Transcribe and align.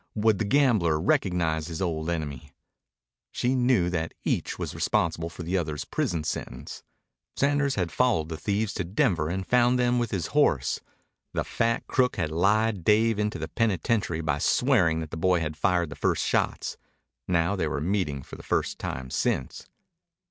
Would 0.15 0.39
the 0.39 0.45
gambler 0.45 0.99
recognize 0.99 1.67
his 1.67 1.79
old 1.79 2.09
enemy? 2.09 2.53
She 3.31 3.53
knew 3.53 3.87
that 3.91 4.15
each 4.23 4.57
was 4.57 4.73
responsible 4.73 5.29
for 5.29 5.43
the 5.43 5.55
other's 5.59 5.85
prison 5.85 6.23
sentence. 6.23 6.81
Sanders 7.35 7.75
had 7.75 7.91
followed 7.91 8.29
the 8.29 8.35
thieves 8.37 8.73
to 8.73 8.83
Denver 8.83 9.29
and 9.29 9.45
found 9.45 9.77
them 9.77 9.99
with 9.99 10.09
his 10.09 10.25
horse. 10.33 10.79
The 11.35 11.43
fat 11.43 11.85
crook 11.85 12.15
had 12.15 12.31
lied 12.31 12.83
Dave 12.83 13.19
into 13.19 13.37
the 13.37 13.47
penitentiary 13.47 14.21
by 14.21 14.39
swearing 14.39 15.01
that 15.01 15.11
the 15.11 15.17
boy 15.17 15.39
had 15.39 15.55
fired 15.55 15.91
the 15.91 15.95
first 15.95 16.25
shots. 16.25 16.77
Now 17.27 17.55
they 17.55 17.67
were 17.67 17.79
meeting 17.79 18.23
for 18.23 18.37
the 18.37 18.41
first 18.41 18.79
time 18.79 19.11
since. 19.11 19.67